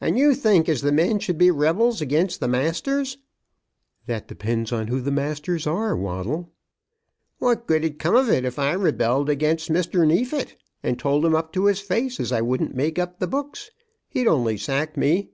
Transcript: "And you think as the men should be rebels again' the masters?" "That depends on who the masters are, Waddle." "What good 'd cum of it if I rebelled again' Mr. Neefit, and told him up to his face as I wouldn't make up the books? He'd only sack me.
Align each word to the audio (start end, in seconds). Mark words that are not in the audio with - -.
"And 0.00 0.18
you 0.18 0.34
think 0.34 0.68
as 0.68 0.80
the 0.82 0.90
men 0.90 1.20
should 1.20 1.38
be 1.38 1.48
rebels 1.48 2.00
again' 2.00 2.28
the 2.40 2.48
masters?" 2.48 3.18
"That 4.06 4.26
depends 4.26 4.72
on 4.72 4.88
who 4.88 5.00
the 5.00 5.12
masters 5.12 5.64
are, 5.64 5.96
Waddle." 5.96 6.50
"What 7.38 7.68
good 7.68 7.82
'd 7.82 8.00
cum 8.00 8.16
of 8.16 8.28
it 8.28 8.44
if 8.44 8.58
I 8.58 8.72
rebelled 8.72 9.30
again' 9.30 9.58
Mr. 9.58 10.04
Neefit, 10.04 10.56
and 10.82 10.98
told 10.98 11.24
him 11.24 11.36
up 11.36 11.52
to 11.52 11.66
his 11.66 11.78
face 11.78 12.18
as 12.18 12.32
I 12.32 12.40
wouldn't 12.40 12.74
make 12.74 12.98
up 12.98 13.20
the 13.20 13.28
books? 13.28 13.70
He'd 14.08 14.26
only 14.26 14.56
sack 14.56 14.96
me. 14.96 15.30